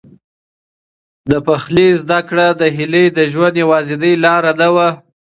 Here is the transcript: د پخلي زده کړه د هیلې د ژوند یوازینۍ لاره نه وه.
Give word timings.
د 1.31 1.33
پخلي 1.47 1.87
زده 2.01 2.19
کړه 2.29 2.47
د 2.61 2.61
هیلې 2.77 3.05
د 3.17 3.19
ژوند 3.31 3.55
یوازینۍ 3.63 4.13
لاره 4.25 4.51
نه 4.61 4.67
وه. 4.75 4.89